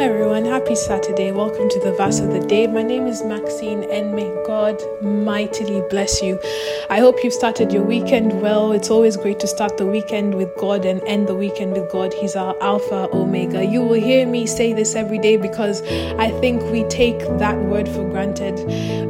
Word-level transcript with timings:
everyone, 0.00 0.46
happy 0.46 0.74
Saturday. 0.74 1.30
Welcome 1.30 1.68
to 1.68 1.78
the 1.80 1.92
verse 1.92 2.20
of 2.20 2.32
the 2.32 2.40
day. 2.40 2.66
My 2.66 2.82
name 2.82 3.06
is 3.06 3.22
Maxine, 3.22 3.84
and 3.90 4.16
may 4.16 4.34
God 4.46 4.82
mightily 5.02 5.82
bless 5.90 6.22
you. 6.22 6.40
I 6.88 7.00
hope 7.00 7.22
you've 7.22 7.34
started 7.34 7.70
your 7.70 7.82
weekend 7.82 8.40
well. 8.40 8.72
It's 8.72 8.88
always 8.88 9.18
great 9.18 9.38
to 9.40 9.46
start 9.46 9.76
the 9.76 9.84
weekend 9.84 10.34
with 10.34 10.48
God 10.56 10.86
and 10.86 11.02
end 11.04 11.28
the 11.28 11.34
weekend 11.34 11.72
with 11.72 11.90
God. 11.92 12.14
He's 12.14 12.34
our 12.34 12.56
Alpha 12.62 13.10
Omega. 13.12 13.62
You 13.62 13.82
will 13.82 14.00
hear 14.00 14.26
me 14.26 14.46
say 14.46 14.72
this 14.72 14.94
every 14.94 15.18
day 15.18 15.36
because 15.36 15.82
I 16.18 16.30
think 16.40 16.62
we 16.72 16.84
take 16.84 17.18
that 17.38 17.58
word 17.58 17.86
for 17.86 18.08
granted. 18.08 18.58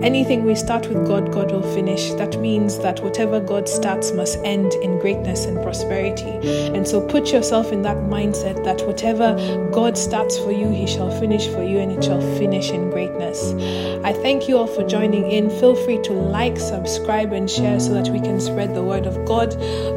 Anything 0.03 0.45
we 0.45 0.57
start 0.57 0.89
with 0.89 1.07
God, 1.07 1.31
God 1.31 1.53
will 1.53 1.75
finish. 1.75 2.11
That 2.15 2.41
means 2.41 2.81
that 2.81 2.99
whatever 2.99 3.39
God 3.39 3.69
starts 3.69 4.11
must 4.11 4.39
end 4.39 4.75
in 4.83 4.99
greatness 4.99 5.47
and 5.47 5.63
prosperity. 5.63 6.75
And 6.75 6.89
so 6.89 7.01
put 7.01 7.31
yourself 7.33 7.71
in 7.71 7.83
that 7.83 7.99
mindset 7.99 8.65
that 8.65 8.85
whatever 8.85 9.37
God 9.71 9.97
starts 9.97 10.37
for 10.37 10.51
you, 10.51 10.80
he 10.81 10.87
shall 10.87 11.11
finish 11.21 11.47
for 11.49 11.63
you 11.63 11.79
and 11.79 11.93
it 11.93 12.03
shall 12.03 12.21
finish 12.39 12.71
in 12.71 12.91
greatness. 12.91 13.53
I 14.03 14.15
thank 14.15 14.49
you 14.49 14.57
all 14.57 14.67
for 14.67 14.87
joining 14.87 15.31
in. 15.31 15.51
Feel 15.51 15.75
free 15.75 16.01
to 16.03 16.13
like, 16.13 16.59
subscribe, 16.59 17.33
and 17.33 17.51
share 17.51 17.79
so 17.79 17.93
that 17.93 18.09
we 18.09 18.19
can 18.19 18.41
spread 18.41 18.75
the 18.75 18.83
word 18.83 19.07
of 19.07 19.25
God. 19.27 19.51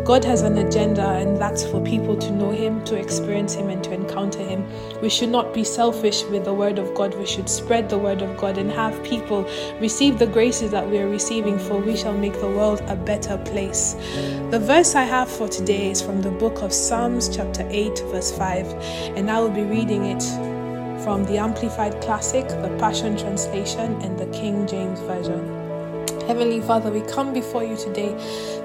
God 0.06 0.26
has 0.26 0.42
an 0.42 0.58
agenda, 0.58 1.08
and 1.12 1.38
that's 1.38 1.64
for 1.64 1.82
people 1.82 2.18
to 2.18 2.32
know 2.32 2.52
Him, 2.52 2.84
to 2.84 2.96
experience 2.96 3.54
Him, 3.54 3.70
and 3.70 3.82
to 3.86 3.94
encounter 3.94 4.40
Him. 4.40 4.68
We 5.02 5.09
should 5.09 5.30
not 5.30 5.54
be 5.54 5.64
selfish 5.64 6.23
with 6.26 6.44
the 6.44 6.54
word 6.54 6.80
of 6.80 6.94
God. 6.94 7.16
We 7.16 7.26
should 7.26 7.48
spread 7.48 7.90
the 7.90 7.98
word 7.98 8.22
of 8.22 8.36
God 8.36 8.58
and 8.58 8.70
have 8.72 9.02
people 9.04 9.50
receive 9.80 10.20
the 10.20 10.28
graces 10.28 10.72
that 10.72 10.90
we 10.90 11.00
are 11.00 11.08
receiving, 11.08 11.58
for 11.58 11.78
we 11.78 11.95
shall 11.95 12.14
make 12.14 12.34
the 12.42 12.50
world 12.50 12.81
a 12.88 12.95
better 12.98 13.38
place. 13.38 13.94
The 14.52 14.59
verse 14.59 14.95
I 14.95 15.04
have 15.04 15.30
for 15.30 15.48
today 15.48 15.92
is 15.92 16.02
from 16.02 16.22
the 16.22 16.31
book 16.31 16.62
of 16.62 16.73
Psalms, 16.73 17.34
chapter 17.34 17.66
8, 17.70 18.00
verse 18.12 18.38
5, 18.38 18.68
and 19.16 19.31
I 19.31 19.40
will 19.40 19.50
be 19.50 19.64
reading 19.64 20.06
it 20.06 20.53
from 21.04 21.26
the 21.26 21.38
Amplified 21.38 22.00
Classic, 22.02 22.48
the 22.48 22.73
Passion 22.80 23.18
Translation, 23.18 24.02
and 24.02 24.18
the 24.18 24.26
King 24.28 24.66
James 24.66 25.02
Version. 25.02 25.44
Heavenly 26.28 26.62
Father, 26.62 26.90
we 26.90 27.02
come 27.02 27.34
before 27.34 27.62
you 27.62 27.76
today 27.76 28.16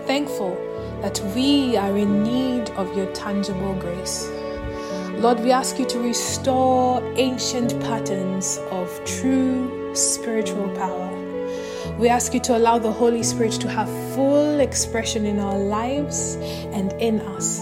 thankful 0.06 0.54
that 1.02 1.20
we 1.34 1.76
are 1.76 1.98
in 1.98 2.22
need 2.22 2.70
of 2.70 2.96
your 2.96 3.12
tangible 3.12 3.74
grace. 3.74 4.30
Lord, 5.14 5.40
we 5.40 5.50
ask 5.50 5.80
you 5.80 5.86
to 5.86 5.98
restore 5.98 7.02
ancient 7.16 7.78
patterns 7.80 8.60
of 8.70 8.88
true 9.04 9.92
spiritual 9.96 10.68
power. 10.76 11.10
We 11.98 12.08
ask 12.08 12.34
you 12.34 12.40
to 12.40 12.56
allow 12.56 12.78
the 12.78 12.92
Holy 12.92 13.24
Spirit 13.24 13.54
to 13.62 13.68
have 13.68 13.88
full 14.14 14.60
expression 14.60 15.26
in 15.26 15.40
our 15.40 15.58
lives 15.58 16.36
and 16.72 16.92
in 17.02 17.20
us. 17.20 17.60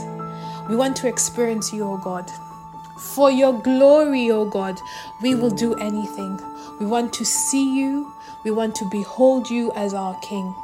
We 0.69 0.77
want 0.77 0.97
to 0.97 1.09
experience 1.09 1.73
you, 1.73 1.85
O 1.85 1.97
God. 1.97 2.31
For 2.99 3.31
your 3.31 3.53
glory, 3.53 4.31
O 4.31 4.45
God, 4.45 4.81
we 5.23 5.35
will 5.35 5.51
do 5.51 5.75
anything. 5.75 6.41
We 6.79 6.87
want 6.87 7.13
to 7.15 7.25
see 7.25 7.77
you. 7.77 8.13
We 8.45 8.51
want 8.51 8.75
to 8.77 8.85
behold 8.85 9.51
you 9.51 9.73
as 9.73 9.95
our 9.95 10.19
King. 10.21 10.55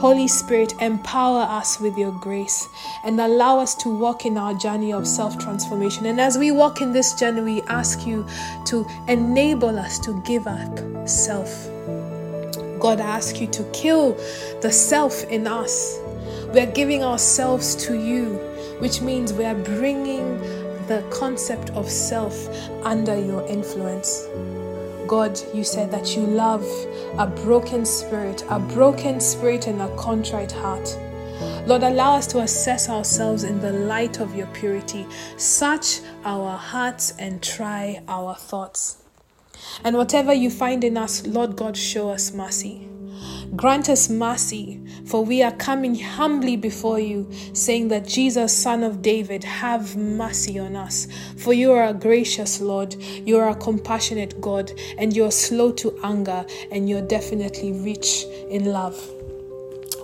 Holy 0.00 0.28
Spirit, 0.28 0.74
empower 0.80 1.42
us 1.42 1.78
with 1.80 1.96
your 1.96 2.10
grace 2.12 2.68
and 3.04 3.20
allow 3.20 3.60
us 3.60 3.74
to 3.76 3.88
walk 3.88 4.26
in 4.26 4.36
our 4.36 4.54
journey 4.54 4.92
of 4.92 5.06
self 5.06 5.38
transformation. 5.38 6.06
And 6.06 6.20
as 6.20 6.36
we 6.36 6.50
walk 6.50 6.80
in 6.80 6.92
this 6.92 7.14
journey, 7.14 7.40
we 7.40 7.62
ask 7.62 8.06
you 8.06 8.26
to 8.66 8.86
enable 9.08 9.78
us 9.78 9.98
to 10.00 10.20
give 10.22 10.46
up 10.46 11.08
self. 11.08 11.68
God, 12.80 13.00
I 13.00 13.06
ask 13.06 13.40
you 13.40 13.46
to 13.48 13.62
kill 13.72 14.12
the 14.60 14.70
self 14.70 15.24
in 15.24 15.46
us. 15.46 15.98
We 16.52 16.60
are 16.60 16.70
giving 16.72 17.02
ourselves 17.02 17.74
to 17.86 17.98
you, 17.98 18.34
which 18.80 19.00
means 19.00 19.32
we 19.32 19.44
are 19.44 19.54
bringing 19.54 20.38
the 20.88 21.04
concept 21.10 21.70
of 21.70 21.90
self 21.90 22.48
under 22.84 23.18
your 23.18 23.46
influence. 23.46 24.26
God, 25.06 25.40
you 25.54 25.62
said 25.64 25.90
that 25.92 26.16
you 26.16 26.22
love 26.22 26.64
a 27.18 27.26
broken 27.26 27.84
spirit, 27.84 28.44
a 28.50 28.58
broken 28.58 29.20
spirit 29.20 29.66
and 29.66 29.80
a 29.80 29.94
contrite 29.96 30.52
heart. 30.52 30.98
Lord, 31.66 31.82
allow 31.82 32.16
us 32.16 32.26
to 32.28 32.40
assess 32.40 32.88
ourselves 32.88 33.44
in 33.44 33.60
the 33.60 33.72
light 33.72 34.20
of 34.20 34.34
your 34.34 34.46
purity. 34.48 35.06
Search 35.36 36.00
our 36.24 36.56
hearts 36.56 37.12
and 37.18 37.42
try 37.42 38.02
our 38.08 38.34
thoughts. 38.34 39.02
And 39.84 39.96
whatever 39.96 40.32
you 40.32 40.50
find 40.50 40.84
in 40.84 40.96
us, 40.96 41.26
Lord 41.26 41.56
God, 41.56 41.76
show 41.76 42.10
us 42.10 42.32
mercy. 42.32 42.88
Grant 43.56 43.88
us 43.88 44.10
mercy, 44.10 44.78
for 45.06 45.24
we 45.24 45.42
are 45.42 45.52
coming 45.52 45.94
humbly 45.94 46.56
before 46.56 47.00
you, 47.00 47.26
saying 47.54 47.88
that 47.88 48.06
Jesus, 48.06 48.52
Son 48.54 48.82
of 48.82 49.00
David, 49.00 49.42
have 49.44 49.96
mercy 49.96 50.58
on 50.58 50.76
us. 50.76 51.08
For 51.38 51.54
you 51.54 51.72
are 51.72 51.84
a 51.84 51.94
gracious 51.94 52.60
Lord, 52.60 52.94
you 52.94 53.38
are 53.38 53.48
a 53.48 53.54
compassionate 53.54 54.42
God, 54.42 54.72
and 54.98 55.16
you 55.16 55.24
are 55.24 55.30
slow 55.30 55.72
to 55.72 55.98
anger, 56.04 56.44
and 56.70 56.86
you're 56.86 57.00
definitely 57.00 57.72
rich 57.72 58.24
in 58.50 58.66
love. 58.66 59.15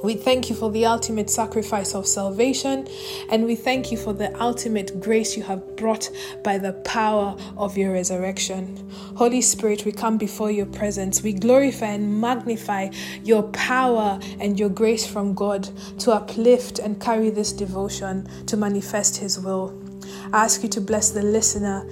We 0.03 0.15
thank 0.15 0.51
you 0.51 0.57
for 0.57 0.71
the 0.71 0.85
ultimate 0.87 1.31
sacrifice 1.31 1.95
of 1.95 2.09
salvation, 2.09 2.89
and 3.31 3.45
we 3.45 3.55
thank 3.55 3.93
you 3.93 3.97
for 3.97 4.13
the 4.13 4.35
ultimate 4.43 5.01
grace 5.01 5.37
you 5.37 5.45
have 5.45 5.77
brought 5.77 6.11
by 6.43 6.59
the 6.59 6.73
power 6.85 7.37
of 7.57 7.79
your 7.79 7.93
resurrection. 7.93 8.77
Holy 9.15 9.41
Spirit, 9.41 9.85
we 9.85 9.93
come 9.93 10.19
before 10.19 10.51
your 10.51 10.67
presence. 10.67 11.23
We 11.23 11.33
glorify 11.33 11.87
and 11.87 12.21
magnify 12.21 12.91
your 13.23 13.45
power 13.53 14.19
and 14.41 14.59
your 14.59 14.71
grace 14.71 15.07
from 15.07 15.35
God 15.35 15.69
to 16.01 16.11
uplift 16.11 16.81
and 16.81 17.01
carry 17.01 17.31
this 17.31 17.53
devotion 17.53 18.27
to 18.47 18.57
manifest 18.57 19.19
His 19.19 19.39
will. 19.39 19.79
I 20.33 20.45
ask 20.45 20.65
you 20.65 20.69
to 20.71 20.81
bless 20.81 21.11
the 21.11 21.23
listener, 21.23 21.89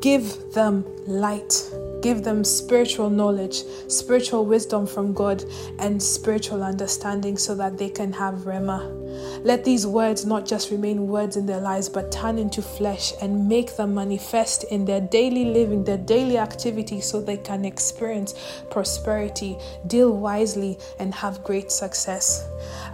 give 0.00 0.52
them 0.52 0.84
light 1.06 1.68
Give 2.02 2.24
them 2.24 2.42
spiritual 2.42 3.10
knowledge, 3.10 3.62
spiritual 3.86 4.44
wisdom 4.44 4.88
from 4.88 5.12
God, 5.12 5.44
and 5.78 6.02
spiritual 6.02 6.64
understanding 6.64 7.38
so 7.38 7.54
that 7.54 7.78
they 7.78 7.88
can 7.88 8.12
have 8.12 8.40
Rhema. 8.40 8.98
Let 9.44 9.64
these 9.64 9.86
words 9.86 10.26
not 10.26 10.44
just 10.44 10.72
remain 10.72 11.06
words 11.06 11.36
in 11.36 11.46
their 11.46 11.60
lives, 11.60 11.88
but 11.88 12.10
turn 12.10 12.38
into 12.38 12.60
flesh 12.60 13.12
and 13.22 13.48
make 13.48 13.76
them 13.76 13.94
manifest 13.94 14.64
in 14.64 14.84
their 14.84 15.00
daily 15.00 15.44
living, 15.44 15.84
their 15.84 15.96
daily 15.96 16.38
activity, 16.38 17.00
so 17.00 17.20
they 17.20 17.36
can 17.36 17.64
experience 17.64 18.34
prosperity, 18.68 19.56
deal 19.86 20.10
wisely, 20.10 20.78
and 20.98 21.14
have 21.14 21.44
great 21.44 21.70
success. 21.70 22.44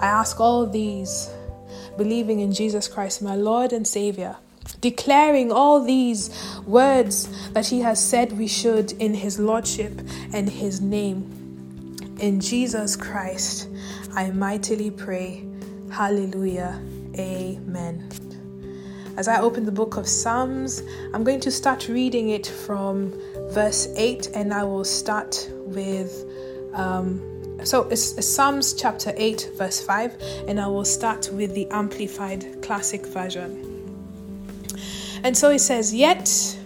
I 0.01 0.07
ask 0.07 0.39
all 0.39 0.67
these, 0.67 1.31
believing 1.97 2.41
in 2.41 2.53
Jesus 2.53 2.89
Christ, 2.89 3.23
my 3.23 3.37
Lord 3.37 3.73
and 3.73 3.87
Savior 3.87 4.37
declaring 4.81 5.51
all 5.51 5.83
these 5.83 6.31
words 6.67 7.29
that 7.51 7.67
he 7.67 7.81
has 7.81 8.05
said 8.05 8.33
we 8.33 8.47
should 8.47 8.93
in 8.93 9.15
his 9.15 9.39
lordship 9.39 9.93
and 10.33 10.49
his 10.49 10.81
name. 10.81 11.35
In 12.21 12.41
Jesus 12.41 12.97
Christ, 12.97 13.69
I 14.15 14.31
mightily 14.31 14.91
pray. 14.91 15.45
Hallelujah. 15.91 16.81
Amen. 17.17 18.09
As 19.17 19.27
I 19.27 19.41
open 19.41 19.65
the 19.65 19.73
book 19.73 19.97
of 19.97 20.07
Psalms, 20.07 20.83
I'm 21.13 21.25
going 21.25 21.41
to 21.41 21.51
start 21.51 21.89
reading 21.89 22.31
it 22.31 22.47
from 22.47 23.13
verse 23.51 23.89
8 23.97 24.29
and 24.35 24.55
I 24.55 24.63
will 24.65 24.85
start 24.85 25.49
with. 25.53 26.25
Um, 26.75 27.25
so 27.65 27.89
it's 27.89 28.25
Psalms 28.25 28.75
chapter 28.75 29.13
8, 29.17 29.51
verse 29.57 29.81
5, 29.81 30.23
and 30.47 30.61
I 30.61 30.69
will 30.69 30.85
start 30.85 31.31
with 31.33 31.55
the 31.55 31.67
Amplified 31.73 32.63
Classic 32.63 33.05
Version. 33.05 33.78
And 35.23 35.37
so 35.37 35.51
he 35.51 35.59
says, 35.59 35.95
Yet 35.95 36.59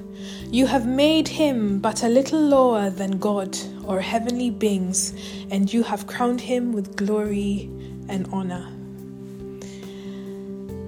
you 0.51 0.67
have 0.67 0.87
made 0.87 1.29
him 1.29 1.79
but 1.79 2.03
a 2.03 2.09
little 2.09 2.41
lower 2.41 2.91
than 2.91 3.19
God 3.19 3.57
or 3.85 4.01
heavenly 4.01 4.51
beings, 4.51 5.15
and 5.51 5.73
you 5.73 5.83
have 5.83 6.07
crowned 6.07 6.41
him 6.41 6.73
with 6.73 6.97
glory 6.97 7.71
and 8.09 8.29
honor. 8.33 8.69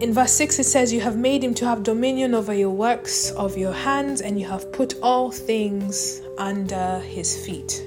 In 0.01 0.13
verse 0.13 0.33
6, 0.33 0.59
it 0.59 0.65
says, 0.65 0.93
You 0.93 1.01
have 1.01 1.17
made 1.17 1.43
him 1.43 1.55
to 1.55 1.67
have 1.67 1.83
dominion 1.83 2.35
over 2.35 2.53
your 2.53 2.71
works 2.71 3.31
of 3.31 3.57
your 3.57 3.73
hands, 3.73 4.21
and 4.21 4.39
you 4.39 4.47
have 4.47 4.71
put 4.73 4.95
all 5.03 5.31
things 5.31 6.21
under 6.37 6.99
his 6.99 7.35
feet. 7.47 7.87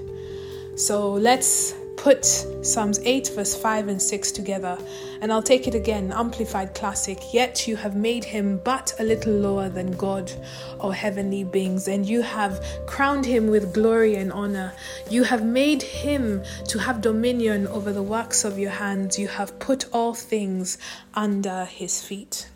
So 0.75 1.13
let's 1.13 1.75
put 1.97 2.23
Psalms 2.61 2.99
8, 2.99 3.31
verse 3.35 3.55
5 3.55 3.87
and 3.89 4.01
6 4.01 4.31
together, 4.31 4.77
and 5.19 5.33
I'll 5.33 5.41
take 5.41 5.67
it 5.67 5.75
again, 5.75 6.13
Amplified 6.13 6.73
Classic. 6.75 7.17
Yet 7.33 7.67
you 7.67 7.75
have 7.75 7.95
made 7.95 8.23
him 8.23 8.61
but 8.63 8.93
a 8.99 9.03
little 9.03 9.33
lower 9.33 9.67
than 9.67 9.91
God 9.97 10.31
or 10.79 10.93
heavenly 10.93 11.43
beings, 11.43 11.87
and 11.87 12.05
you 12.07 12.21
have 12.21 12.63
crowned 12.85 13.25
him 13.25 13.47
with 13.47 13.73
glory 13.73 14.15
and 14.15 14.31
honor. 14.31 14.73
You 15.09 15.23
have 15.23 15.43
made 15.43 15.81
him 15.81 16.43
to 16.67 16.79
have 16.79 17.01
dominion 17.01 17.67
over 17.67 17.91
the 17.91 18.03
works 18.03 18.45
of 18.45 18.57
your 18.57 18.71
hands. 18.71 19.17
You 19.19 19.27
have 19.27 19.59
put 19.59 19.85
all 19.91 20.13
things 20.13 20.77
under 21.15 21.65
his 21.65 22.01
feet. 22.03 22.47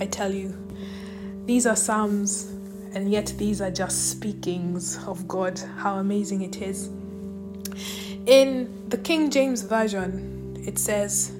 I 0.00 0.06
tell 0.06 0.32
you, 0.32 0.56
these 1.44 1.66
are 1.66 1.76
Psalms, 1.76 2.44
and 2.94 3.10
yet 3.10 3.34
these 3.36 3.60
are 3.60 3.70
just 3.70 4.10
speakings 4.10 4.98
of 5.06 5.28
God. 5.28 5.60
How 5.76 5.96
amazing 5.96 6.42
it 6.42 6.62
is. 6.62 6.88
In 8.26 8.88
the 8.88 8.96
King 8.96 9.30
James 9.30 9.62
Version, 9.62 10.56
it 10.66 10.78
says, 10.78 11.32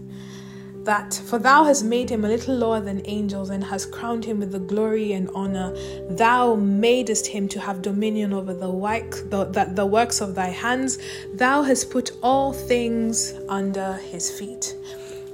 that 0.84 1.14
for 1.26 1.38
thou 1.38 1.64
hast 1.64 1.84
made 1.84 2.10
him 2.10 2.24
a 2.24 2.28
little 2.28 2.54
lower 2.54 2.80
than 2.80 3.00
angels 3.06 3.50
and 3.50 3.64
hast 3.64 3.90
crowned 3.90 4.24
him 4.24 4.40
with 4.40 4.52
the 4.52 4.58
glory 4.58 5.12
and 5.12 5.30
honor. 5.34 5.74
Thou 6.10 6.54
madest 6.56 7.26
him 7.26 7.48
to 7.48 7.60
have 7.60 7.80
dominion 7.82 8.32
over 8.32 8.52
the 8.52 8.70
work 8.70 9.12
the, 9.30 9.44
the, 9.44 9.64
the 9.72 9.86
works 9.86 10.20
of 10.20 10.34
thy 10.34 10.48
hands. 10.48 10.98
Thou 11.32 11.62
hast 11.62 11.90
put 11.90 12.10
all 12.22 12.52
things 12.52 13.32
under 13.48 13.94
his 13.94 14.30
feet. 14.30 14.76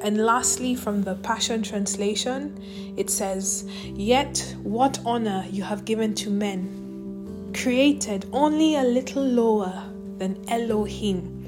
And 0.00 0.24
lastly 0.24 0.74
from 0.74 1.02
the 1.02 1.16
passion 1.16 1.62
translation 1.62 2.56
it 2.96 3.10
says 3.10 3.68
yet 3.84 4.54
what 4.62 4.98
honor 5.04 5.44
you 5.50 5.62
have 5.64 5.84
given 5.84 6.14
to 6.14 6.30
men 6.30 7.52
created 7.54 8.26
only 8.32 8.76
a 8.76 8.84
little 8.84 9.22
lower 9.22 9.82
than 10.18 10.42
elohim 10.48 11.39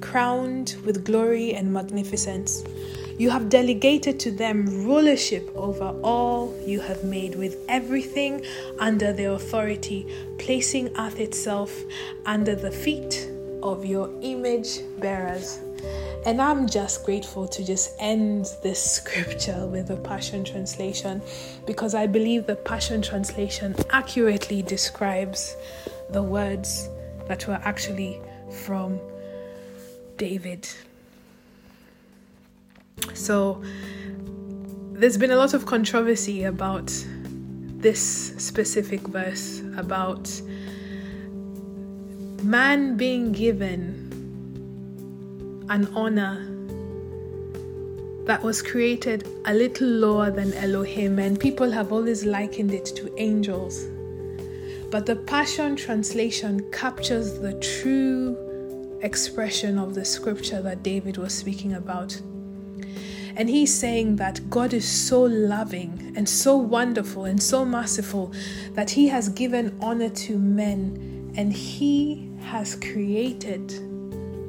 crowned 0.00 0.76
with 0.84 1.04
glory 1.04 1.54
and 1.54 1.72
magnificence 1.72 2.64
you 3.20 3.28
have 3.28 3.50
delegated 3.50 4.18
to 4.20 4.30
them 4.30 4.64
rulership 4.86 5.54
over 5.54 5.94
all 6.02 6.58
you 6.64 6.80
have 6.80 7.04
made, 7.04 7.34
with 7.34 7.58
everything 7.68 8.42
under 8.78 9.12
their 9.12 9.32
authority, 9.32 10.06
placing 10.38 10.88
earth 10.96 11.20
itself 11.20 11.70
under 12.24 12.54
the 12.54 12.70
feet 12.70 13.30
of 13.62 13.84
your 13.84 14.10
image 14.22 14.78
bearers. 15.00 15.58
And 16.24 16.40
I'm 16.40 16.66
just 16.66 17.04
grateful 17.04 17.46
to 17.48 17.62
just 17.62 17.94
end 17.98 18.46
this 18.62 18.82
scripture 18.82 19.66
with 19.66 19.88
the 19.88 19.98
Passion 19.98 20.42
Translation 20.42 21.20
because 21.66 21.94
I 21.94 22.06
believe 22.06 22.46
the 22.46 22.56
Passion 22.56 23.02
Translation 23.02 23.74
accurately 23.90 24.62
describes 24.62 25.58
the 26.08 26.22
words 26.22 26.88
that 27.28 27.46
were 27.46 27.60
actually 27.64 28.18
from 28.64 28.98
David. 30.20 30.68
So 33.14 33.62
there's 34.92 35.16
been 35.16 35.30
a 35.30 35.36
lot 35.36 35.54
of 35.54 35.64
controversy 35.64 36.44
about 36.44 36.92
this 37.78 38.34
specific 38.36 39.00
verse 39.00 39.62
about 39.78 40.30
man 42.42 42.98
being 42.98 43.32
given 43.32 43.80
an 45.70 45.86
honor 45.94 46.46
that 48.26 48.42
was 48.42 48.60
created 48.60 49.26
a 49.46 49.54
little 49.54 49.88
lower 49.88 50.30
than 50.30 50.52
Elohim, 50.52 51.18
and 51.18 51.40
people 51.40 51.70
have 51.70 51.92
always 51.92 52.26
likened 52.26 52.74
it 52.74 52.84
to 52.84 53.10
angels. 53.18 53.86
But 54.90 55.06
the 55.06 55.16
Passion 55.16 55.76
Translation 55.76 56.70
captures 56.72 57.38
the 57.38 57.54
true 57.54 58.49
expression 59.02 59.78
of 59.78 59.94
the 59.94 60.04
scripture 60.04 60.60
that 60.62 60.82
David 60.82 61.16
was 61.16 61.34
speaking 61.34 61.74
about. 61.74 62.20
And 63.36 63.48
he's 63.48 63.72
saying 63.72 64.16
that 64.16 64.50
God 64.50 64.72
is 64.74 64.86
so 64.86 65.22
loving 65.22 66.12
and 66.16 66.28
so 66.28 66.56
wonderful 66.56 67.24
and 67.24 67.42
so 67.42 67.64
merciful 67.64 68.32
that 68.74 68.90
he 68.90 69.08
has 69.08 69.28
given 69.28 69.76
honor 69.80 70.10
to 70.10 70.38
men 70.38 71.32
and 71.36 71.52
he 71.52 72.30
has 72.40 72.74
created 72.74 73.80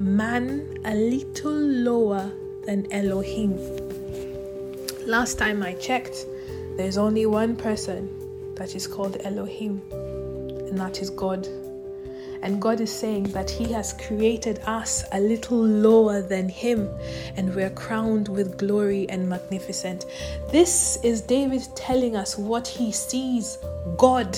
man 0.01 0.80
a 0.83 0.95
little 0.95 1.53
lower 1.53 2.31
than 2.65 2.92
Elohim. 2.92 3.56
Last 5.06 5.38
time 5.38 5.63
I 5.63 5.74
checked, 5.75 6.25
there's 6.77 6.98
only 6.98 7.25
one 7.25 7.56
person 7.56 8.56
that 8.56 8.75
is 8.75 8.88
called 8.88 9.18
Elohim, 9.24 9.81
and 9.92 10.77
that 10.77 11.01
is 11.01 11.09
God. 11.09 11.48
And 12.44 12.62
God 12.62 12.82
is 12.82 12.92
saying 12.92 13.24
that 13.34 13.50
He 13.50 13.72
has 13.72 13.94
created 13.94 14.60
us 14.66 15.04
a 15.12 15.20
little 15.20 15.64
lower 15.64 16.22
than 16.22 16.50
Him, 16.50 16.90
and 17.36 17.54
we're 17.56 17.70
crowned 17.70 18.28
with 18.28 18.58
glory 18.58 19.08
and 19.10 19.30
magnificent. 19.30 20.06
This 20.52 20.98
is 21.04 21.22
David 21.22 21.62
telling 21.76 22.16
us 22.16 22.38
what 22.38 22.68
he 22.68 22.92
sees 22.92 23.58
God 23.98 24.38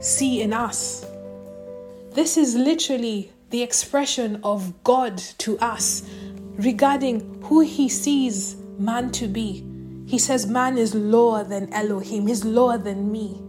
see 0.00 0.42
in 0.42 0.52
us. 0.52 1.06
This 2.12 2.36
is 2.36 2.54
literally 2.54 3.32
the 3.50 3.62
expression 3.62 4.40
of 4.44 4.84
God 4.84 5.18
to 5.38 5.58
us 5.58 6.02
regarding 6.56 7.42
who 7.44 7.60
He 7.60 7.88
sees 7.88 8.56
man 8.78 9.10
to 9.12 9.26
be. 9.26 9.64
He 10.06 10.18
says 10.18 10.46
man 10.46 10.76
is 10.76 10.94
lower 10.94 11.44
than 11.44 11.72
Elohim, 11.72 12.26
he's 12.26 12.44
lower 12.44 12.76
than 12.76 13.10
me. 13.10 13.40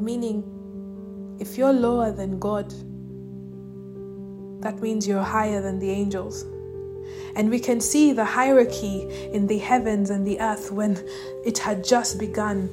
Meaning, 0.00 1.36
if 1.38 1.58
you're 1.58 1.72
lower 1.72 2.10
than 2.10 2.38
God, 2.38 2.72
that 4.60 4.80
means 4.80 5.06
you're 5.06 5.22
higher 5.22 5.60
than 5.60 5.78
the 5.78 5.90
angels. 5.90 6.44
And 7.36 7.50
we 7.50 7.60
can 7.60 7.80
see 7.80 8.12
the 8.12 8.24
hierarchy 8.24 9.08
in 9.32 9.46
the 9.46 9.58
heavens 9.58 10.10
and 10.10 10.26
the 10.26 10.40
earth 10.40 10.70
when 10.70 10.98
it 11.44 11.58
had 11.58 11.84
just 11.84 12.18
begun 12.18 12.68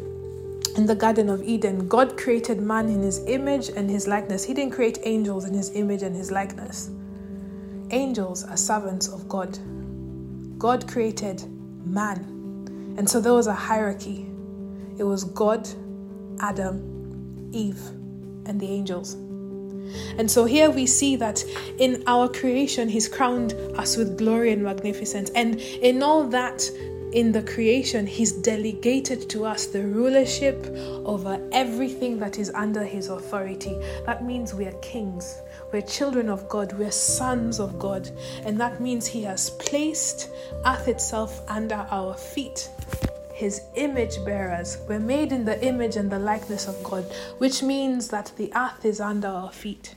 in 0.76 0.86
the 0.86 0.96
Garden 0.96 1.30
of 1.30 1.44
Eden. 1.44 1.88
God 1.88 2.18
created 2.18 2.62
man 2.62 2.90
in 2.90 3.02
his 3.02 3.24
image 3.28 3.70
and 3.70 3.90
his 3.90 4.08
likeness. 4.08 4.44
He 4.44 4.54
didn't 4.54 4.74
create 4.74 5.00
angels 5.04 5.46
in 5.46 5.54
his 5.54 5.74
image 5.76 6.04
and 6.04 6.16
his 6.16 6.32
likeness. 6.32 6.90
Angels 7.92 8.44
are 8.44 8.58
servants 8.58 9.08
of 9.08 9.30
God. 9.30 9.58
God 10.60 10.88
created 10.88 11.44
man. 11.86 12.96
And 12.98 13.10
so 13.10 13.22
there 13.22 13.34
was 13.34 13.48
a 13.48 13.54
hierarchy. 13.54 14.28
It 14.98 15.04
was 15.04 15.24
God, 15.24 15.68
Adam, 16.40 17.50
Eve, 17.54 17.80
and 18.46 18.60
the 18.60 18.68
angels. 18.68 19.16
And 20.18 20.30
so 20.30 20.46
here 20.46 20.70
we 20.70 20.86
see 20.86 21.16
that 21.18 21.44
in 21.78 22.04
our 22.08 22.28
creation, 22.28 22.90
He's 22.90 23.08
crowned 23.08 23.54
us 23.78 23.98
with 23.98 24.18
glory 24.18 24.52
and 24.52 24.64
magnificence. 24.64 25.30
And 25.32 25.60
in 25.60 26.04
all 26.04 26.24
that, 26.30 26.70
in 27.12 27.32
the 27.32 27.42
creation, 27.42 28.06
He's 28.06 28.32
delegated 28.32 29.30
to 29.30 29.46
us 29.46 29.68
the 29.68 29.84
rulership 29.84 30.66
over 31.06 31.42
everything 31.52 32.20
that 32.20 32.38
is 32.38 32.50
under 32.52 32.84
His 32.84 33.10
authority. 33.10 33.76
That 34.06 34.26
means 34.26 34.54
we 34.54 34.66
are 34.66 34.80
kings, 34.82 35.42
we're 35.72 35.82
children 35.82 36.30
of 36.30 36.48
God, 36.50 36.74
we're 36.74 36.92
sons 36.92 37.60
of 37.60 37.80
God. 37.80 38.10
And 38.44 38.60
that 38.60 38.82
means 38.82 39.08
He 39.08 39.24
has 39.24 39.52
placed 39.52 40.30
earth 40.66 40.88
itself 40.88 41.42
under 41.50 41.88
our 41.92 42.14
feet 42.14 42.70
his 43.38 43.62
image 43.76 44.26
bearers. 44.26 44.80
We're 44.90 45.00
made 45.00 45.32
in 45.32 45.46
the 45.46 45.64
image 45.64 45.96
and 45.96 46.12
the 46.12 46.18
likeness 46.18 46.68
of 46.68 46.84
God, 46.84 47.04
which 47.38 47.62
means 47.62 48.08
that 48.08 48.32
the 48.36 48.52
earth 48.56 48.84
is 48.84 49.00
under 49.00 49.28
our 49.28 49.52
feet. 49.52 49.94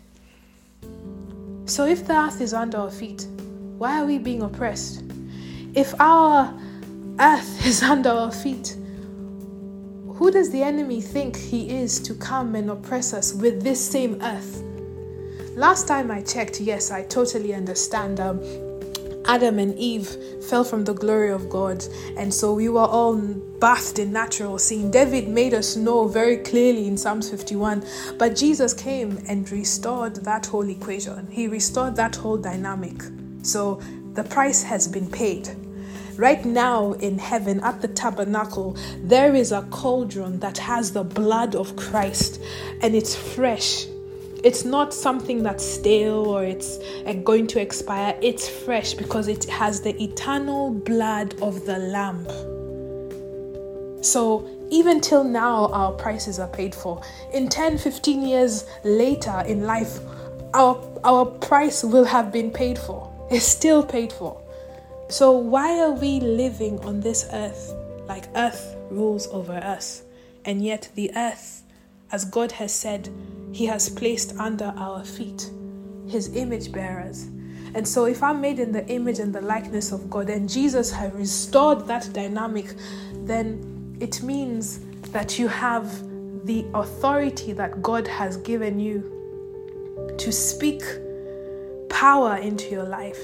So, 1.64 1.86
if 1.86 2.06
the 2.06 2.14
earth 2.14 2.42
is 2.42 2.52
under 2.52 2.76
our 2.76 2.90
feet, 2.90 3.26
why 3.78 3.98
are 3.98 4.04
we 4.04 4.18
being 4.18 4.42
oppressed? 4.42 5.02
If 5.74 5.98
our 5.98 6.52
earth 7.18 7.66
is 7.66 7.82
under 7.82 8.10
our 8.10 8.30
feet, 8.30 8.76
who 10.16 10.30
does 10.30 10.50
the 10.50 10.62
enemy 10.62 11.00
think 11.00 11.34
he 11.34 11.70
is 11.70 11.98
to 12.00 12.14
come 12.14 12.54
and 12.54 12.70
oppress 12.70 13.14
us 13.14 13.32
with 13.32 13.62
this 13.62 13.80
same 13.82 14.20
earth? 14.20 14.62
Last 15.56 15.88
time 15.88 16.10
I 16.10 16.20
checked, 16.20 16.60
yes, 16.60 16.90
I 16.90 17.04
totally 17.04 17.54
understand. 17.54 18.20
Um, 18.20 18.69
Adam 19.30 19.60
and 19.60 19.78
Eve 19.78 20.08
fell 20.48 20.64
from 20.64 20.82
the 20.82 20.92
glory 20.92 21.30
of 21.30 21.48
God, 21.48 21.84
and 22.16 22.34
so 22.34 22.52
we 22.52 22.68
were 22.68 22.80
all 22.80 23.14
bathed 23.14 24.00
in 24.00 24.12
natural 24.12 24.58
sin. 24.58 24.90
David 24.90 25.28
made 25.28 25.54
us 25.54 25.76
know 25.76 26.08
very 26.08 26.38
clearly 26.38 26.88
in 26.88 26.96
Psalms 26.96 27.30
51, 27.30 27.84
but 28.18 28.34
Jesus 28.34 28.74
came 28.74 29.22
and 29.28 29.48
restored 29.52 30.16
that 30.24 30.46
whole 30.46 30.68
equation. 30.68 31.28
He 31.30 31.46
restored 31.46 31.94
that 31.94 32.16
whole 32.16 32.38
dynamic. 32.38 33.04
So 33.42 33.80
the 34.14 34.24
price 34.24 34.64
has 34.64 34.88
been 34.88 35.08
paid. 35.08 35.48
Right 36.16 36.44
now 36.44 36.94
in 36.94 37.16
heaven 37.16 37.60
at 37.60 37.80
the 37.82 37.88
tabernacle, 37.88 38.76
there 39.04 39.36
is 39.36 39.52
a 39.52 39.62
cauldron 39.70 40.40
that 40.40 40.58
has 40.58 40.92
the 40.92 41.04
blood 41.04 41.54
of 41.54 41.76
Christ 41.76 42.42
and 42.82 42.96
it's 42.96 43.14
fresh 43.14 43.86
it's 44.42 44.64
not 44.64 44.94
something 44.94 45.42
that's 45.42 45.64
stale 45.64 46.26
or 46.26 46.44
it's 46.44 46.78
uh, 47.06 47.12
going 47.12 47.46
to 47.48 47.60
expire. 47.60 48.16
It's 48.22 48.48
fresh 48.48 48.94
because 48.94 49.28
it 49.28 49.44
has 49.44 49.82
the 49.82 50.00
eternal 50.02 50.70
blood 50.70 51.34
of 51.42 51.66
the 51.66 51.78
Lamb. 51.78 52.26
So, 54.02 54.48
even 54.70 55.00
till 55.00 55.24
now, 55.24 55.66
our 55.72 55.92
prices 55.92 56.38
are 56.38 56.48
paid 56.48 56.74
for. 56.74 57.02
In 57.34 57.48
10, 57.48 57.76
15 57.76 58.22
years 58.22 58.64
later 58.84 59.42
in 59.46 59.64
life, 59.64 59.98
our, 60.54 60.80
our 61.04 61.26
price 61.26 61.84
will 61.84 62.04
have 62.04 62.32
been 62.32 62.50
paid 62.50 62.78
for. 62.78 63.12
It's 63.30 63.44
still 63.44 63.84
paid 63.84 64.12
for. 64.12 64.40
So, 65.08 65.32
why 65.32 65.80
are 65.80 65.92
we 65.92 66.20
living 66.20 66.78
on 66.80 67.00
this 67.00 67.26
earth 67.32 67.74
like 68.06 68.24
earth 68.36 68.76
rules 68.90 69.26
over 69.28 69.54
us? 69.54 70.02
And 70.44 70.64
yet, 70.64 70.88
the 70.94 71.10
earth, 71.14 71.62
as 72.12 72.24
God 72.24 72.52
has 72.52 72.72
said, 72.72 73.08
he 73.52 73.66
has 73.66 73.88
placed 73.88 74.36
under 74.36 74.72
our 74.76 75.04
feet, 75.04 75.50
His 76.06 76.34
image 76.36 76.72
bearers. 76.72 77.28
And 77.74 77.86
so, 77.86 78.04
if 78.04 78.22
I'm 78.22 78.40
made 78.40 78.58
in 78.58 78.72
the 78.72 78.86
image 78.88 79.18
and 79.18 79.32
the 79.32 79.40
likeness 79.40 79.92
of 79.92 80.10
God, 80.10 80.28
and 80.28 80.48
Jesus 80.48 80.90
has 80.90 81.12
restored 81.12 81.86
that 81.86 82.12
dynamic, 82.12 82.74
then 83.24 83.96
it 84.00 84.22
means 84.22 84.80
that 85.12 85.38
you 85.38 85.46
have 85.48 85.86
the 86.46 86.64
authority 86.74 87.52
that 87.52 87.82
God 87.82 88.06
has 88.08 88.36
given 88.38 88.80
you 88.80 90.14
to 90.18 90.32
speak 90.32 90.82
power 91.90 92.36
into 92.36 92.70
your 92.70 92.84
life, 92.84 93.20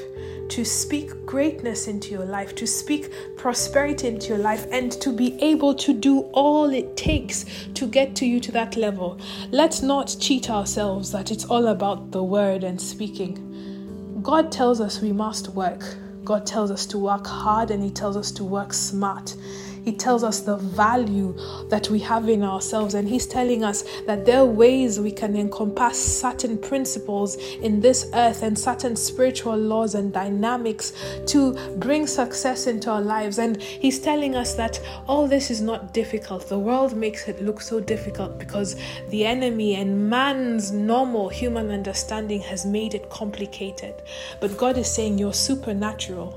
to 0.51 0.65
speak 0.65 1.25
greatness 1.25 1.89
into 1.89 2.11
your 2.11 2.27
life, 2.27 2.55
to 2.57 2.67
speak 2.67 3.11
prosperity 3.37 4.09
into 4.09 4.29
your 4.29 4.39
life, 4.39 4.67
and 4.71 4.93
to 4.93 5.13
be 5.13 5.41
able 5.43 5.75
to 5.75 5.95
do 5.95 6.21
all 6.33 6.69
it 6.71 6.97
takes 6.97 7.47
to 7.75 7.87
get 7.87 8.15
to 8.17 8.27
you 8.27 8.39
to 8.41 8.53
that 8.53 8.77
level. 8.77 9.19
Let's 9.51 9.81
not 9.81 10.15
cheat 10.21 10.51
ourselves 10.51 11.11
that 11.13 11.31
it's 11.31 11.47
all 11.47 11.69
about 11.69 12.11
the 12.11 12.23
word 12.23 12.65
and 12.65 12.81
speaking. 12.81 14.21
God 14.23 14.53
tells 14.53 14.81
us 14.81 15.01
we 15.01 15.13
must 15.13 15.49
work. 15.49 15.83
God 16.25 16.45
tells 16.45 16.71
us 16.71 16.85
to 16.87 16.99
work 16.99 17.27
hard 17.27 17.71
and 17.71 17.83
He 17.83 17.91
tells 17.91 18.17
us 18.17 18.31
to 18.33 18.45
work 18.45 18.73
smart. 18.73 19.37
He 19.87 19.93
tells 19.93 20.25
us 20.25 20.40
the 20.40 20.57
value 20.57 21.33
that 21.69 21.88
we 21.90 22.00
have 22.00 22.28
in 22.28 22.43
ourselves, 22.43 22.95
and 22.95 23.09
He's 23.09 23.25
telling 23.25 23.62
us 23.62 23.85
that 24.07 24.26
there 24.26 24.38
are 24.38 24.45
ways 24.45 24.99
we 24.99 25.12
can 25.12 25.37
encompass 25.37 25.97
certain 25.97 26.59
principles 26.59 27.37
in 27.37 27.78
this 27.81 28.11
earth 28.12 28.43
and 28.43 28.59
certain 28.59 28.97
spiritual 28.97 29.57
laws 29.57 29.95
and 29.95 30.12
dynamics 30.12 30.93
to 31.26 31.52
bring 31.76 32.09
success 32.09 32.66
into 32.66 32.90
our 32.90 33.00
lives. 33.00 33.38
And 33.38 33.62
He's 33.62 34.00
telling 34.00 34.35
us 34.35 34.55
that 34.55 34.81
all 35.07 35.28
this 35.28 35.52
is 35.52 35.61
not 35.61 35.95
difficult. 35.95 36.49
The 36.49 36.59
world 36.59 36.97
makes 36.97 37.28
it 37.28 37.40
look 37.40 37.61
so 37.61 37.78
difficult 37.78 38.40
because 38.40 38.75
the 39.11 39.25
enemy 39.25 39.76
and 39.76 40.11
man's 40.11 40.73
normal 40.73 41.28
human 41.28 41.71
understanding 41.71 42.40
has 42.40 42.66
made 42.66 42.95
it 42.95 43.09
complicated. 43.09 43.95
But 44.40 44.57
God 44.57 44.78
is 44.78 44.93
saying, 44.93 45.19
You're 45.19 45.33
supernatural, 45.33 46.35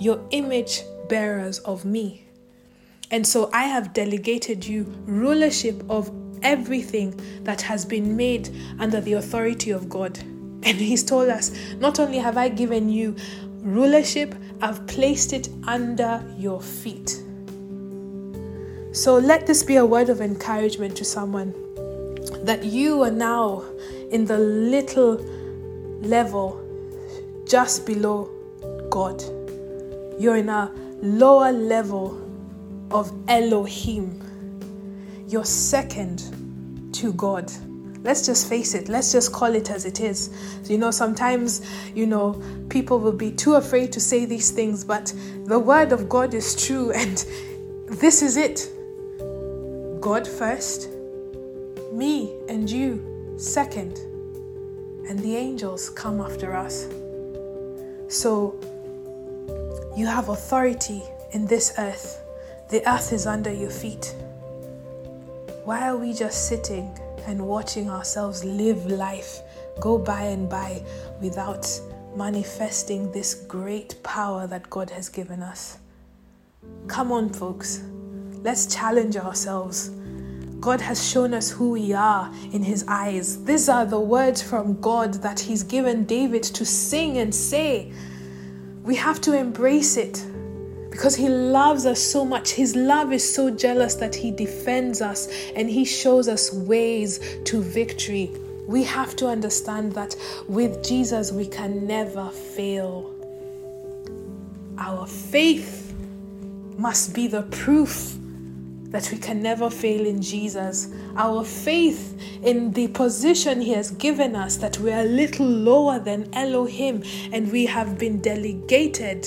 you're 0.00 0.20
image 0.32 0.82
bearers 1.08 1.60
of 1.60 1.84
me. 1.84 2.26
And 3.10 3.26
so 3.26 3.50
I 3.52 3.64
have 3.64 3.92
delegated 3.92 4.64
you 4.64 4.84
rulership 5.04 5.82
of 5.90 6.10
everything 6.42 7.18
that 7.42 7.60
has 7.62 7.84
been 7.84 8.16
made 8.16 8.48
under 8.78 9.00
the 9.00 9.14
authority 9.14 9.70
of 9.70 9.88
God. 9.88 10.18
And 10.18 10.76
He's 10.78 11.02
told 11.02 11.28
us, 11.28 11.50
not 11.78 11.98
only 11.98 12.18
have 12.18 12.36
I 12.36 12.48
given 12.48 12.88
you 12.88 13.16
rulership, 13.62 14.34
I've 14.60 14.86
placed 14.86 15.32
it 15.32 15.48
under 15.64 16.22
your 16.38 16.60
feet. 16.60 17.22
So 18.92 19.18
let 19.18 19.46
this 19.46 19.62
be 19.62 19.76
a 19.76 19.86
word 19.86 20.08
of 20.08 20.20
encouragement 20.20 20.96
to 20.96 21.04
someone 21.04 21.52
that 22.44 22.64
you 22.64 23.02
are 23.02 23.10
now 23.10 23.64
in 24.10 24.24
the 24.24 24.38
little 24.38 25.14
level 26.02 26.60
just 27.46 27.86
below 27.86 28.30
God. 28.90 29.22
You're 30.18 30.36
in 30.36 30.48
a 30.48 30.72
lower 31.02 31.52
level 31.52 32.29
of 32.90 33.12
Elohim. 33.28 34.20
You're 35.28 35.44
second 35.44 36.92
to 36.94 37.12
God. 37.12 37.50
Let's 38.02 38.24
just 38.24 38.48
face 38.48 38.74
it. 38.74 38.88
Let's 38.88 39.12
just 39.12 39.32
call 39.32 39.54
it 39.54 39.70
as 39.70 39.84
it 39.84 40.00
is. 40.00 40.30
You 40.68 40.78
know, 40.78 40.90
sometimes, 40.90 41.60
you 41.94 42.06
know, 42.06 42.42
people 42.68 42.98
will 42.98 43.12
be 43.12 43.30
too 43.30 43.54
afraid 43.56 43.92
to 43.92 44.00
say 44.00 44.24
these 44.24 44.50
things, 44.50 44.84
but 44.84 45.12
the 45.44 45.58
word 45.58 45.92
of 45.92 46.08
God 46.08 46.32
is 46.32 46.56
true, 46.66 46.90
and 46.94 47.24
this 47.88 48.22
is 48.22 48.36
it 48.36 48.70
God 50.00 50.26
first, 50.26 50.88
me 51.92 52.32
and 52.48 52.70
you 52.70 53.34
second, 53.36 53.98
and 55.08 55.18
the 55.18 55.36
angels 55.36 55.90
come 55.90 56.20
after 56.20 56.56
us. 56.56 56.88
So, 58.08 58.58
you 59.96 60.06
have 60.06 60.30
authority 60.30 61.02
in 61.32 61.46
this 61.46 61.74
earth. 61.78 62.20
The 62.70 62.88
earth 62.88 63.12
is 63.12 63.26
under 63.26 63.52
your 63.52 63.68
feet. 63.68 64.14
Why 65.64 65.88
are 65.88 65.96
we 65.96 66.12
just 66.12 66.46
sitting 66.46 66.96
and 67.26 67.44
watching 67.44 67.90
ourselves 67.90 68.44
live 68.44 68.86
life 68.86 69.40
go 69.80 69.98
by 69.98 70.22
and 70.22 70.48
by 70.48 70.84
without 71.20 71.68
manifesting 72.14 73.10
this 73.10 73.34
great 73.34 74.00
power 74.04 74.46
that 74.46 74.70
God 74.70 74.88
has 74.90 75.08
given 75.08 75.42
us? 75.42 75.78
Come 76.86 77.10
on, 77.10 77.30
folks. 77.30 77.82
Let's 78.44 78.72
challenge 78.72 79.16
ourselves. 79.16 79.88
God 80.60 80.80
has 80.80 81.04
shown 81.04 81.34
us 81.34 81.50
who 81.50 81.72
we 81.72 81.92
are 81.92 82.32
in 82.52 82.62
His 82.62 82.84
eyes. 82.86 83.44
These 83.46 83.68
are 83.68 83.84
the 83.84 83.98
words 83.98 84.42
from 84.42 84.80
God 84.80 85.14
that 85.14 85.40
He's 85.40 85.64
given 85.64 86.04
David 86.04 86.44
to 86.44 86.64
sing 86.64 87.18
and 87.18 87.34
say. 87.34 87.92
We 88.84 88.94
have 88.94 89.20
to 89.22 89.36
embrace 89.36 89.96
it 89.96 90.24
because 90.90 91.14
He 91.14 91.28
loves 91.28 91.86
us 91.86 92.00
so 92.00 92.24
much. 92.24 92.50
His 92.50 92.74
love 92.76 93.12
is 93.12 93.34
so 93.34 93.50
jealous 93.50 93.94
that 93.96 94.14
He 94.14 94.30
defends 94.30 95.00
us 95.00 95.28
and 95.54 95.70
He 95.70 95.84
shows 95.84 96.28
us 96.28 96.52
ways 96.52 97.20
to 97.44 97.62
victory. 97.62 98.30
We 98.66 98.82
have 98.84 99.16
to 99.16 99.26
understand 99.26 99.92
that 99.92 100.16
with 100.48 100.84
Jesus 100.84 101.32
we 101.32 101.46
can 101.46 101.86
never 101.86 102.28
fail. 102.30 103.14
Our 104.78 105.06
faith 105.06 105.94
must 106.76 107.14
be 107.14 107.26
the 107.26 107.42
proof 107.42 108.16
that 108.90 109.08
we 109.12 109.18
can 109.18 109.40
never 109.40 109.70
fail 109.70 110.04
in 110.04 110.20
Jesus. 110.20 110.88
Our 111.16 111.44
faith 111.44 112.20
in 112.42 112.72
the 112.72 112.88
position 112.88 113.60
He 113.60 113.72
has 113.72 113.92
given 113.92 114.34
us, 114.34 114.56
that 114.56 114.78
we 114.78 114.90
are 114.90 115.02
a 115.02 115.04
little 115.04 115.46
lower 115.46 116.00
than 116.00 116.28
Elohim 116.34 117.04
and 117.32 117.52
we 117.52 117.66
have 117.66 117.98
been 117.98 118.20
delegated 118.20 119.26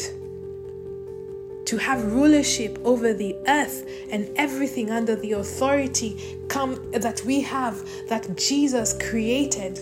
to 1.65 1.77
have 1.77 2.03
rulership 2.12 2.77
over 2.84 3.13
the 3.13 3.36
earth 3.48 3.88
and 4.12 4.29
everything 4.38 4.91
under 4.91 5.15
the 5.15 5.34
authority 5.34 6.38
come 6.50 6.91
that 6.91 7.22
we 7.25 7.41
have 7.41 7.82
that 8.10 8.36
Jesus 8.38 8.93
created. 8.93 9.77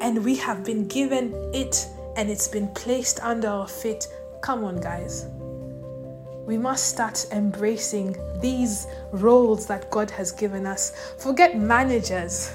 And 0.00 0.24
we 0.24 0.36
have 0.36 0.64
been 0.64 0.86
given 0.88 1.32
it 1.54 1.86
and 2.16 2.30
it's 2.30 2.48
been 2.48 2.68
placed 2.68 3.20
under 3.20 3.48
our 3.48 3.68
feet. 3.68 4.06
Come 4.42 4.64
on 4.64 4.80
guys. 4.80 5.26
We 6.46 6.58
must 6.58 6.88
start 6.88 7.26
embracing 7.32 8.16
these 8.40 8.86
roles 9.12 9.66
that 9.66 9.90
God 9.90 10.10
has 10.10 10.30
given 10.30 10.66
us. 10.66 11.14
Forget 11.18 11.58
managers. 11.58 12.52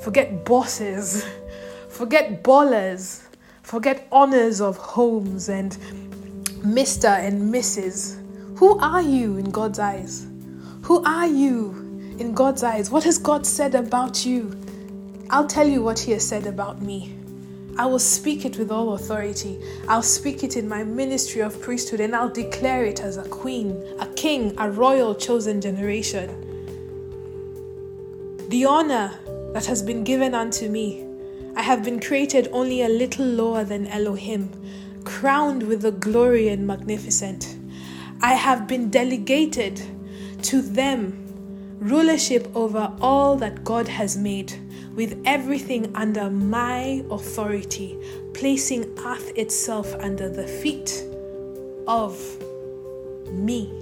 Forget 0.00 0.44
bosses. 0.44 1.24
Forget 1.88 2.42
ballers. 2.42 3.22
Forget 3.62 4.06
honors 4.12 4.60
of 4.60 4.76
homes 4.76 5.48
and 5.48 6.03
Mr. 6.64 7.10
and 7.10 7.52
Mrs. 7.52 8.16
Who 8.56 8.78
are 8.78 9.02
you 9.02 9.36
in 9.36 9.50
God's 9.50 9.78
eyes? 9.78 10.26
Who 10.84 11.04
are 11.04 11.26
you 11.26 11.72
in 12.18 12.32
God's 12.32 12.62
eyes? 12.62 12.90
What 12.90 13.04
has 13.04 13.18
God 13.18 13.44
said 13.46 13.74
about 13.74 14.24
you? 14.24 14.56
I'll 15.28 15.46
tell 15.46 15.68
you 15.68 15.82
what 15.82 15.98
He 15.98 16.12
has 16.12 16.26
said 16.26 16.46
about 16.46 16.80
me. 16.80 17.14
I 17.76 17.84
will 17.84 17.98
speak 17.98 18.46
it 18.46 18.56
with 18.56 18.70
all 18.70 18.94
authority. 18.94 19.60
I'll 19.88 20.00
speak 20.00 20.42
it 20.42 20.56
in 20.56 20.66
my 20.66 20.84
ministry 20.84 21.42
of 21.42 21.60
priesthood 21.60 22.00
and 22.00 22.16
I'll 22.16 22.30
declare 22.30 22.86
it 22.86 23.00
as 23.00 23.18
a 23.18 23.28
queen, 23.28 23.72
a 24.00 24.06
king, 24.14 24.54
a 24.56 24.70
royal 24.70 25.14
chosen 25.14 25.60
generation. 25.60 26.30
The 28.48 28.64
honor 28.64 29.12
that 29.52 29.66
has 29.66 29.82
been 29.82 30.02
given 30.02 30.34
unto 30.34 30.70
me, 30.70 31.06
I 31.56 31.62
have 31.62 31.84
been 31.84 32.00
created 32.00 32.48
only 32.52 32.80
a 32.80 32.88
little 32.88 33.26
lower 33.26 33.64
than 33.64 33.86
Elohim 33.88 34.48
crowned 35.14 35.62
with 35.62 35.82
the 35.82 35.92
glory 35.92 36.48
and 36.48 36.66
magnificent. 36.66 37.56
I 38.20 38.34
have 38.34 38.66
been 38.66 38.90
delegated 38.90 39.80
to 40.42 40.60
them 40.60 41.76
rulership 41.78 42.50
over 42.56 42.92
all 43.00 43.36
that 43.36 43.62
God 43.62 43.86
has 43.86 44.16
made, 44.16 44.52
with 44.96 45.22
everything 45.24 45.94
under 45.94 46.28
my 46.30 47.04
authority, 47.10 47.96
placing 48.32 48.92
earth 48.98 49.30
itself 49.36 49.94
under 50.00 50.28
the 50.28 50.48
feet 50.48 51.04
of 51.86 52.18
me, 53.30 53.72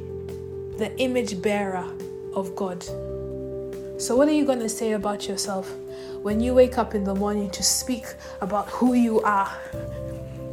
the 0.76 0.92
image 0.98 1.40
bearer 1.40 1.90
of 2.34 2.54
God. 2.54 2.82
So, 3.98 4.16
what 4.16 4.28
are 4.28 4.32
you 4.32 4.44
going 4.44 4.60
to 4.60 4.68
say 4.68 4.92
about 4.92 5.28
yourself 5.28 5.72
when 6.20 6.40
you 6.40 6.52
wake 6.52 6.76
up 6.76 6.94
in 6.94 7.04
the 7.04 7.14
morning 7.14 7.48
to 7.50 7.62
speak 7.62 8.04
about 8.42 8.68
who 8.68 8.92
you 8.92 9.22
are? 9.22 9.50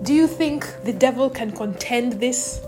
Do 0.03 0.13
you 0.13 0.27
think 0.27 0.65
the 0.85 0.93
devil 0.93 1.29
can 1.29 1.51
contend 1.51 2.13
this? 2.13 2.61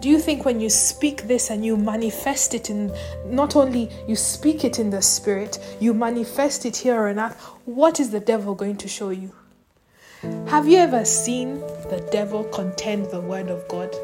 Do 0.00 0.08
you 0.08 0.18
think 0.18 0.44
when 0.44 0.60
you 0.60 0.68
speak 0.68 1.28
this 1.28 1.48
and 1.48 1.64
you 1.64 1.76
manifest 1.76 2.54
it 2.54 2.70
in 2.70 2.92
not 3.24 3.54
only 3.54 3.88
you 4.08 4.16
speak 4.16 4.64
it 4.64 4.80
in 4.80 4.90
the 4.90 5.00
spirit, 5.00 5.60
you 5.78 5.94
manifest 5.94 6.66
it 6.66 6.76
here 6.76 7.06
on 7.06 7.20
earth, 7.20 7.40
what 7.66 8.00
is 8.00 8.10
the 8.10 8.18
devil 8.18 8.56
going 8.56 8.76
to 8.78 8.88
show 8.88 9.10
you? 9.10 9.30
Have 10.48 10.66
you 10.66 10.78
ever 10.78 11.04
seen 11.04 11.60
the 11.88 12.04
devil 12.10 12.42
contend 12.44 13.06
the 13.12 13.20
word 13.20 13.48
of 13.48 13.66
God? 13.68 13.94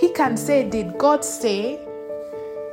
He 0.00 0.12
can 0.12 0.36
say, 0.36 0.68
Did 0.68 0.98
God 0.98 1.24
say? 1.24 1.78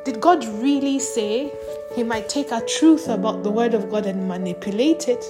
Did 0.04 0.20
God 0.20 0.44
really 0.64 0.98
say? 0.98 1.54
He 1.96 2.02
might 2.02 2.28
take 2.28 2.52
a 2.52 2.62
truth 2.62 3.08
about 3.08 3.44
the 3.44 3.52
word 3.52 3.76
of 3.76 3.92
God 3.92 4.08
and 4.08 4.28
manipulate 4.28 5.08
it. 5.08 5.24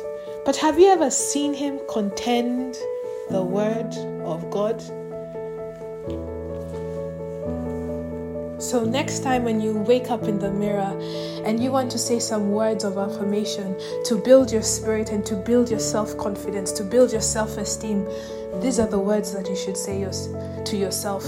But 0.45 0.55
have 0.55 0.79
you 0.79 0.87
ever 0.87 1.09
seen 1.09 1.53
him 1.53 1.81
contend 1.89 2.77
the 3.29 3.43
Word 3.43 3.93
of 4.25 4.49
God. 4.51 4.81
So, 8.59 8.83
next 8.83 9.19
time 9.19 9.43
when 9.43 9.61
you 9.61 9.73
wake 9.77 10.09
up 10.09 10.23
in 10.23 10.39
the 10.39 10.51
mirror 10.51 10.97
and 11.45 11.61
you 11.61 11.71
want 11.71 11.91
to 11.91 11.97
say 11.97 12.19
some 12.19 12.51
words 12.51 12.83
of 12.83 12.97
affirmation 12.97 13.79
to 14.05 14.17
build 14.17 14.51
your 14.51 14.63
spirit 14.63 15.11
and 15.11 15.25
to 15.27 15.35
build 15.35 15.69
your 15.69 15.79
self 15.79 16.17
confidence, 16.17 16.71
to 16.73 16.83
build 16.83 17.11
your 17.11 17.21
self 17.21 17.57
esteem, 17.57 18.07
these 18.61 18.79
are 18.79 18.87
the 18.87 18.99
words 18.99 19.31
that 19.33 19.47
you 19.47 19.55
should 19.55 19.77
say 19.77 20.01
to 20.65 20.75
yourself. 20.75 21.25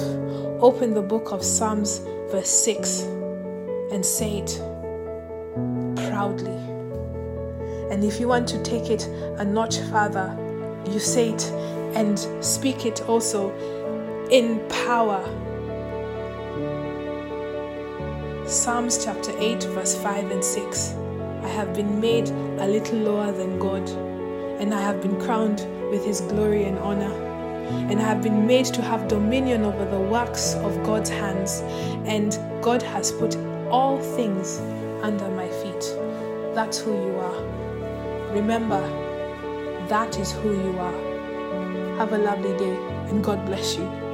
Open 0.62 0.94
the 0.94 1.02
book 1.02 1.32
of 1.32 1.44
Psalms, 1.44 2.00
verse 2.32 2.50
6, 2.50 3.02
and 3.92 4.04
say 4.04 4.40
it 4.40 4.60
proudly. 6.10 6.58
And 7.92 8.04
if 8.04 8.20
you 8.20 8.28
want 8.28 8.48
to 8.50 8.64
take 8.64 8.90
it 8.90 9.06
a 9.38 9.46
notch 9.46 9.78
further, 9.92 10.36
you 10.92 11.00
say 11.00 11.30
it 11.30 11.42
and 11.96 12.20
speak 12.44 12.86
it 12.86 13.02
also 13.08 13.52
in 14.30 14.60
power 14.70 15.24
Psalms 18.50 19.06
chapter 19.06 19.32
8, 19.38 19.64
verse 19.66 19.94
5 20.02 20.32
and 20.32 20.44
6. 20.44 20.96
I 21.44 21.48
have 21.50 21.72
been 21.76 22.02
made 22.02 22.30
a 22.30 22.68
little 22.68 22.98
lower 22.98 23.32
than 23.32 23.60
God, 23.60 23.88
and 24.60 24.74
I 24.74 24.82
have 24.82 25.04
been 25.04 25.22
crowned 25.22 25.60
with 25.92 26.04
his 26.04 26.22
glory 26.22 26.64
and 26.64 26.80
honor. 26.80 27.14
And 27.92 28.00
I 28.00 28.02
have 28.02 28.24
been 28.24 28.48
made 28.48 28.66
to 28.66 28.82
have 28.82 29.08
dominion 29.08 29.64
over 29.64 29.86
the 29.86 30.00
works 30.00 30.56
of 30.56 30.84
God's 30.84 31.12
hands, 31.12 31.62
and 32.08 32.40
God 32.64 32.82
has 32.82 33.12
put 33.12 33.38
all 33.70 34.00
things 34.00 34.58
under 35.04 35.30
my 35.30 35.48
feet. 35.48 35.96
That's 36.56 36.80
who 36.80 36.92
you 36.92 37.20
are. 37.20 38.34
Remember, 38.34 38.82
that 39.90 40.18
is 40.18 40.32
who 40.32 40.54
you 40.54 40.80
are. 40.80 41.09
Have 42.00 42.14
a 42.14 42.18
lovely 42.18 42.58
day, 42.58 42.78
and 43.10 43.22
God 43.22 43.46
bless 43.46 43.76
you. 43.76 44.09